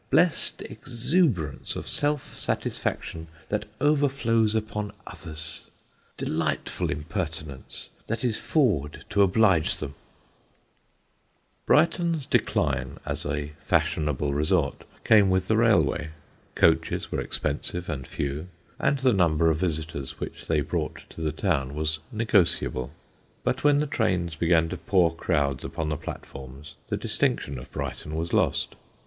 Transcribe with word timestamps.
Blest 0.09 0.63
exuberance 0.63 1.75
of 1.75 1.87
self 1.87 2.35
satisfaction, 2.35 3.27
that 3.49 3.65
overflows 3.79 4.55
upon 4.55 4.91
others! 5.05 5.69
Delightful 6.17 6.89
impertinence, 6.89 7.91
that 8.07 8.23
is 8.23 8.39
forward 8.39 9.05
to 9.11 9.21
oblige 9.21 9.77
them!" 9.77 9.93
[Sidenote: 11.67 11.67
THE 11.67 11.73
LORD 11.73 11.83
OF 11.83 11.91
THE 11.91 11.97
TIDES] 11.97 11.97
Brighton's 11.99 12.25
decline 12.25 12.97
as 13.05 13.25
a 13.27 13.51
fashionable 13.63 14.33
resort 14.33 14.85
came 15.03 15.29
with 15.29 15.47
the 15.47 15.55
railway. 15.57 16.09
Coaches 16.55 17.11
were 17.11 17.21
expensive 17.21 17.87
and 17.87 18.07
few, 18.07 18.47
and 18.79 18.97
the 18.97 19.13
number 19.13 19.51
of 19.51 19.59
visitors 19.59 20.19
which 20.19 20.47
they 20.47 20.61
brought 20.61 21.05
to 21.11 21.21
the 21.21 21.31
town 21.31 21.75
was 21.75 21.99
negotiable; 22.11 22.89
but 23.43 23.63
when 23.63 23.87
trains 23.89 24.35
began 24.35 24.67
to 24.69 24.77
pour 24.77 25.13
crowds 25.15 25.63
upon 25.63 25.89
the 25.89 25.95
platforms 25.95 26.73
the 26.89 26.97
distinction 26.97 27.59
of 27.59 27.71
Brighton 27.71 28.15
was 28.15 28.33
lost. 28.33 28.73